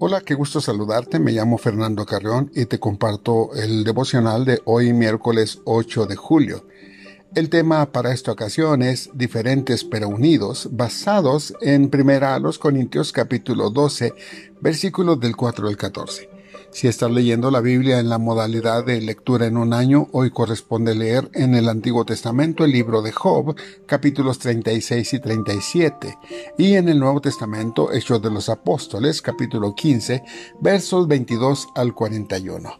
[0.00, 1.18] Hola, qué gusto saludarte.
[1.18, 6.64] Me llamo Fernando Carrión y te comparto el devocional de hoy miércoles 8 de julio.
[7.34, 14.14] El tema para esta ocasión es diferentes pero unidos, basados en 1 Corintios capítulo 12,
[14.60, 16.37] versículos del 4 al 14.
[16.70, 20.94] Si estás leyendo la Biblia en la modalidad de lectura en un año, hoy corresponde
[20.94, 23.56] leer en el Antiguo Testamento el libro de Job,
[23.86, 26.18] capítulos 36 y 37,
[26.58, 30.22] y en el Nuevo Testamento Hechos de los Apóstoles, capítulo 15,
[30.60, 32.78] versos 22 al 41.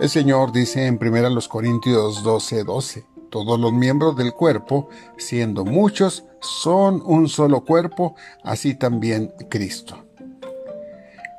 [0.00, 6.24] El Señor dice en 1 Corintios 12, 12, todos los miembros del cuerpo, siendo muchos,
[6.40, 10.03] son un solo cuerpo, así también Cristo.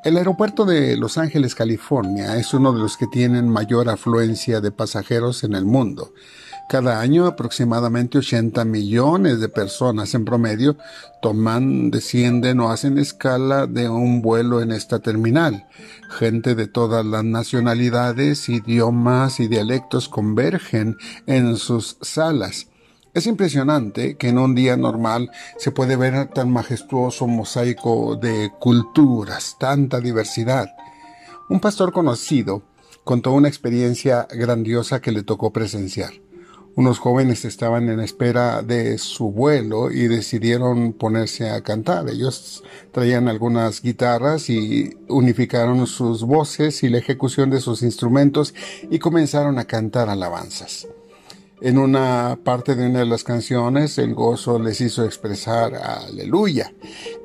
[0.05, 4.71] El aeropuerto de Los Ángeles, California, es uno de los que tienen mayor afluencia de
[4.71, 6.13] pasajeros en el mundo.
[6.69, 10.77] Cada año aproximadamente 80 millones de personas en promedio
[11.23, 15.65] toman, descienden o hacen escala de un vuelo en esta terminal.
[16.11, 22.67] Gente de todas las nacionalidades, idiomas y dialectos convergen en sus salas.
[23.15, 29.55] Es impresionante que en un día normal se puede ver tan majestuoso mosaico de culturas,
[29.57, 30.75] tanta diversidad.
[31.47, 32.63] Un pastor conocido
[33.05, 36.11] contó una experiencia grandiosa que le tocó presenciar.
[36.75, 42.09] Unos jóvenes estaban en espera de su vuelo y decidieron ponerse a cantar.
[42.09, 48.53] Ellos traían algunas guitarras y unificaron sus voces y la ejecución de sus instrumentos
[48.91, 50.85] y comenzaron a cantar alabanzas.
[51.61, 56.73] En una parte de una de las canciones, el gozo les hizo expresar aleluya.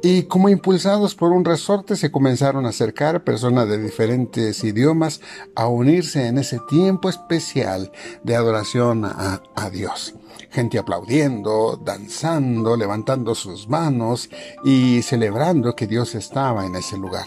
[0.05, 5.21] Y como impulsados por un resorte, se comenzaron a acercar personas de diferentes idiomas
[5.57, 7.91] a unirse en ese tiempo especial
[8.23, 10.15] de adoración a, Dios
[10.51, 14.29] gente aplaudiendo, danzando, levantando sus manos
[14.65, 17.27] y celebrando que Dios estaba en ese lugar.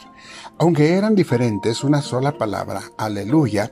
[0.57, 3.71] Aunque eran diferentes, una sola palabra, aleluya,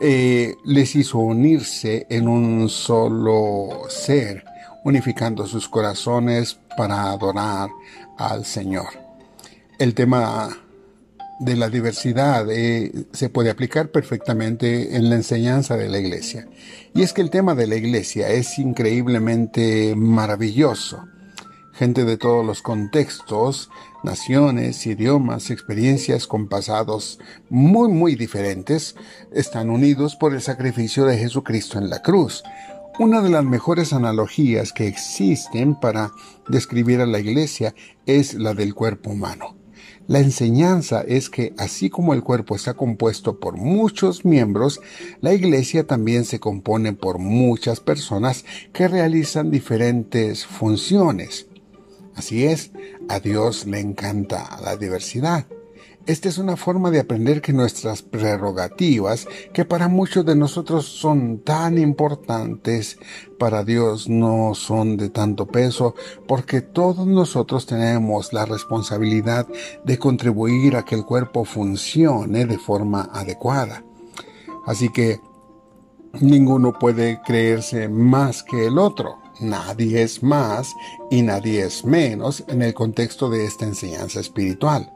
[0.00, 4.44] eh, les hizo unirse en un solo ser,
[4.84, 7.68] unificando sus corazones para adorar
[8.16, 8.88] al Señor.
[9.78, 10.56] El tema
[11.40, 16.48] de la diversidad eh, se puede aplicar perfectamente en la enseñanza de la iglesia.
[16.94, 21.04] Y es que el tema de la iglesia es increíblemente maravilloso
[21.78, 23.70] gente de todos los contextos,
[24.02, 27.18] naciones, idiomas, experiencias con pasados
[27.50, 28.96] muy, muy diferentes,
[29.32, 32.42] están unidos por el sacrificio de Jesucristo en la cruz.
[32.98, 36.10] Una de las mejores analogías que existen para
[36.48, 37.74] describir a la iglesia
[38.06, 39.56] es la del cuerpo humano.
[40.08, 44.80] La enseñanza es que así como el cuerpo está compuesto por muchos miembros,
[45.20, 51.46] la iglesia también se compone por muchas personas que realizan diferentes funciones.
[52.18, 52.72] Así es,
[53.08, 55.46] a Dios le encanta la diversidad.
[56.04, 61.44] Esta es una forma de aprender que nuestras prerrogativas, que para muchos de nosotros son
[61.44, 62.98] tan importantes,
[63.38, 65.94] para Dios no son de tanto peso,
[66.26, 69.46] porque todos nosotros tenemos la responsabilidad
[69.84, 73.84] de contribuir a que el cuerpo funcione de forma adecuada.
[74.66, 75.20] Así que
[76.20, 79.27] ninguno puede creerse más que el otro.
[79.40, 80.74] Nadie es más
[81.10, 84.92] y nadie es menos en el contexto de esta enseñanza espiritual.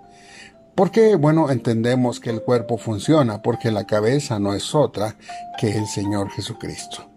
[0.75, 5.16] Porque, bueno, entendemos que el cuerpo funciona porque la cabeza no es otra
[5.60, 7.11] que el Señor Jesucristo.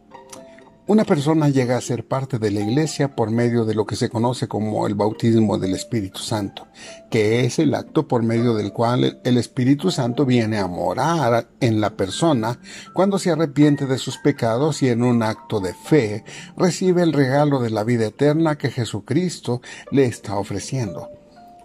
[0.88, 4.08] Una persona llega a ser parte de la iglesia por medio de lo que se
[4.08, 6.68] conoce como el bautismo del Espíritu Santo,
[7.10, 11.82] que es el acto por medio del cual el Espíritu Santo viene a morar en
[11.82, 12.60] la persona
[12.94, 16.24] cuando se arrepiente de sus pecados y en un acto de fe
[16.56, 21.10] recibe el regalo de la vida eterna que Jesucristo le está ofreciendo.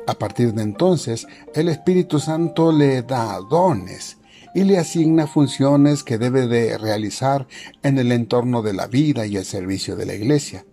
[0.07, 4.17] A partir de entonces, el Espíritu Santo le da dones
[4.55, 7.47] y le asigna funciones que debe de realizar
[7.83, 10.65] en el entorno de la vida y el servicio de la iglesia.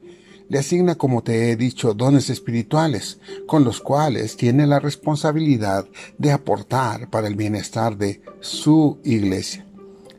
[0.49, 5.85] Le asigna, como te he dicho, dones espirituales, con los cuales tiene la responsabilidad
[6.17, 9.66] de aportar para el bienestar de su iglesia.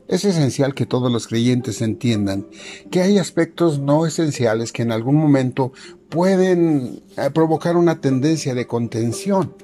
[0.09, 2.47] Es esencial que todos los creyentes entiendan
[2.89, 5.71] que hay aspectos no esenciales que en algún momento
[6.09, 9.55] pueden eh, provocar una tendencia de contención.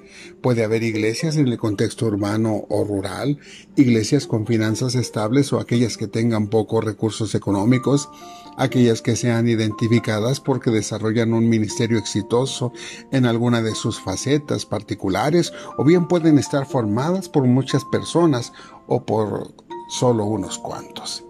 [0.42, 3.40] Puede haber iglesias en el contexto urbano o rural,
[3.76, 8.08] iglesias con finanzas estables o aquellas que tengan pocos recursos económicos,
[8.56, 12.72] aquellas que sean identificadas porque desarrollan un ministerio exitoso
[13.12, 18.54] en alguna de sus facetas particulares, o bien pueden estar formadas por muchas personas
[18.86, 21.24] o por solo unos cuantos.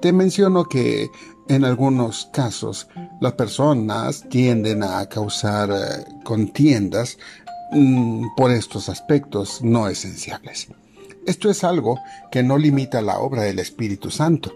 [0.00, 1.10] Te menciono que
[1.48, 2.88] en algunos casos
[3.20, 7.18] las personas tienden a causar eh, contiendas
[7.72, 10.68] mm, por estos aspectos no esenciales.
[11.26, 11.98] Esto es algo
[12.30, 14.52] que no limita la obra del Espíritu Santo,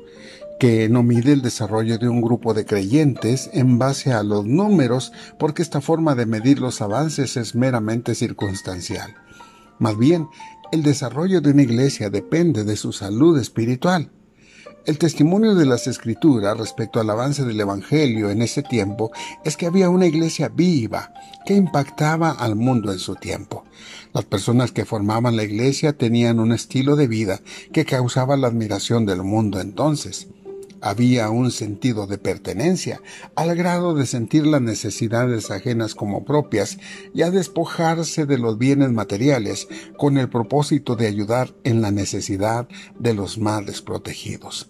[0.60, 5.12] que no mide el desarrollo de un grupo de creyentes en base a los números,
[5.38, 9.14] porque esta forma de medir los avances es meramente circunstancial.
[9.78, 10.28] Más bien,
[10.72, 14.10] el desarrollo de una iglesia depende de su salud espiritual.
[14.86, 19.10] El testimonio de las escrituras respecto al avance del Evangelio en ese tiempo
[19.44, 21.12] es que había una iglesia viva
[21.44, 23.64] que impactaba al mundo en su tiempo.
[24.14, 27.40] Las personas que formaban la iglesia tenían un estilo de vida
[27.72, 30.28] que causaba la admiración del mundo entonces.
[30.82, 33.02] Había un sentido de pertenencia,
[33.34, 36.78] al grado de sentir las necesidades ajenas como propias
[37.12, 39.68] y a despojarse de los bienes materiales
[39.98, 42.68] con el propósito de ayudar en la necesidad
[42.98, 44.68] de los más desprotegidos.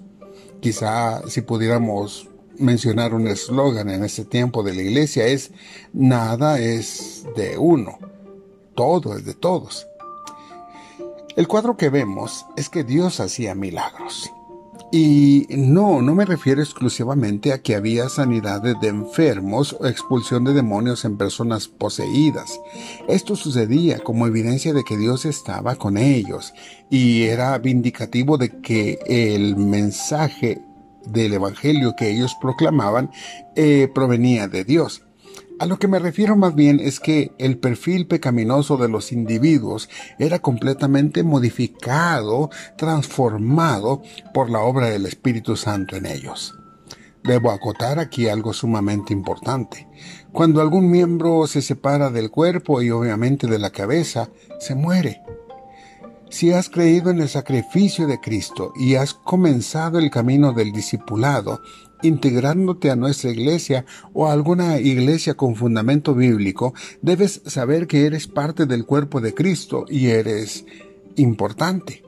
[0.60, 2.28] Quizá si pudiéramos
[2.58, 5.50] mencionar un eslogan en este tiempo de la iglesia es
[5.92, 7.98] nada es de uno,
[8.74, 9.86] todo es de todos.
[11.36, 14.30] El cuadro que vemos es que Dios hacía milagros.
[14.92, 20.52] Y no, no me refiero exclusivamente a que había sanidades de enfermos o expulsión de
[20.52, 22.58] demonios en personas poseídas.
[23.08, 26.52] Esto sucedía como evidencia de que Dios estaba con ellos
[26.90, 30.60] y era vindicativo de que el mensaje
[31.06, 33.10] del Evangelio que ellos proclamaban
[33.54, 35.02] eh, provenía de Dios.
[35.60, 39.90] A lo que me refiero más bien es que el perfil pecaminoso de los individuos
[40.18, 42.48] era completamente modificado,
[42.78, 44.00] transformado
[44.32, 46.54] por la obra del Espíritu Santo en ellos.
[47.22, 49.86] Debo acotar aquí algo sumamente importante.
[50.32, 54.30] Cuando algún miembro se separa del cuerpo y obviamente de la cabeza,
[54.60, 55.20] se muere.
[56.30, 61.60] Si has creído en el sacrificio de Cristo y has comenzado el camino del discipulado,
[62.02, 66.72] integrándote a nuestra iglesia o a alguna iglesia con fundamento bíblico,
[67.02, 70.64] debes saber que eres parte del cuerpo de Cristo y eres
[71.16, 72.04] importante.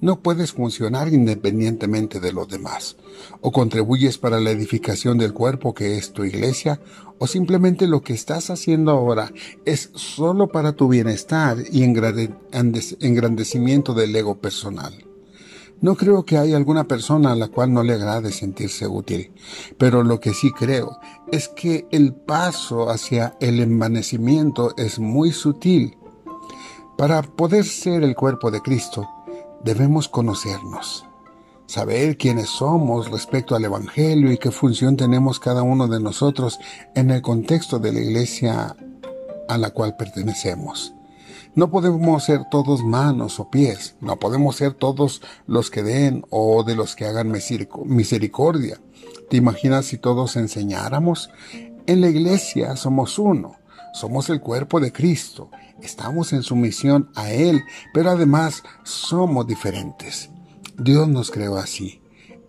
[0.00, 2.96] No puedes funcionar independientemente de los demás.
[3.40, 6.80] O contribuyes para la edificación del cuerpo que es tu iglesia,
[7.18, 9.32] o simplemente lo que estás haciendo ahora
[9.64, 15.04] es solo para tu bienestar y engrandecimiento del ego personal.
[15.80, 19.32] No creo que haya alguna persona a la cual no le agrade sentirse útil,
[19.76, 20.98] pero lo que sí creo
[21.30, 25.96] es que el paso hacia el envanecimiento es muy sutil.
[26.96, 29.08] Para poder ser el cuerpo de Cristo,
[29.64, 31.06] debemos conocernos,
[31.66, 36.58] saber quiénes somos respecto al Evangelio y qué función tenemos cada uno de nosotros
[36.94, 38.76] en el contexto de la iglesia
[39.48, 40.94] a la cual pertenecemos.
[41.54, 46.64] No podemos ser todos manos o pies, no podemos ser todos los que den o
[46.64, 48.80] de los que hagan misericordia.
[49.30, 51.30] ¿Te imaginas si todos enseñáramos?
[51.86, 53.56] En la iglesia somos uno,
[53.92, 55.50] somos el cuerpo de Cristo,
[55.80, 57.62] estamos en sumisión a Él,
[57.92, 60.30] pero además somos diferentes.
[60.76, 62.00] Dios nos creó así.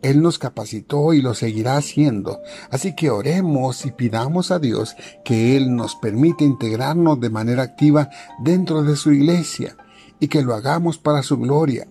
[0.01, 2.39] Él nos capacitó y lo seguirá haciendo.
[2.69, 8.09] Así que oremos y pidamos a Dios que Él nos permita integrarnos de manera activa
[8.39, 9.77] dentro de su iglesia
[10.19, 11.87] y que lo hagamos para su gloria.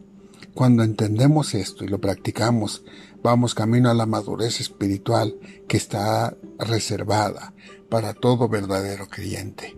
[0.55, 2.85] Cuando entendemos esto y lo practicamos,
[3.23, 5.35] vamos camino a la madurez espiritual
[5.67, 7.53] que está reservada
[7.95, 9.77] para todo verdadero creyente.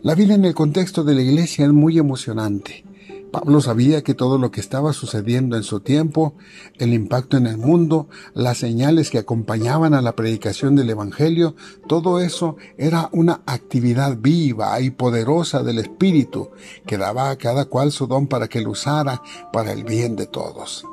[0.00, 2.82] La vida en el contexto de la iglesia es muy emocionante.
[3.30, 6.32] Pablo sabía que todo lo que estaba sucediendo en su tiempo,
[6.78, 11.54] el impacto en el mundo, las señales que acompañaban a la predicación del Evangelio,
[11.86, 16.52] todo eso era una actividad viva y poderosa del Espíritu
[16.86, 19.20] que daba a cada cual su don para que lo usara
[19.52, 20.86] para el bien de todos.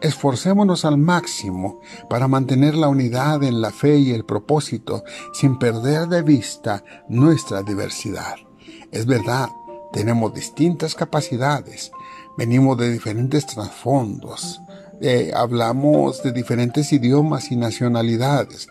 [0.00, 5.04] Esforcémonos al máximo para mantener la unidad en la fe y el propósito
[5.34, 8.36] sin perder de vista nuestra diversidad.
[8.92, 9.50] Es verdad,
[9.92, 11.92] tenemos distintas capacidades,
[12.38, 14.60] venimos de diferentes trasfondos,
[15.02, 18.68] eh, hablamos de diferentes idiomas y nacionalidades,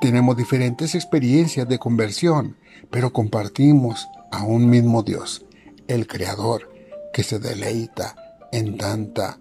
[0.00, 2.56] tenemos diferentes experiencias de conversión,
[2.90, 5.44] pero compartimos a un mismo Dios,
[5.88, 6.70] el Creador,
[7.12, 8.14] que se deleita
[8.52, 9.38] en tanta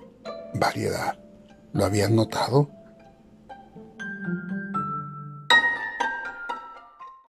[0.59, 1.17] variedad.
[1.73, 2.69] ¿Lo habían notado?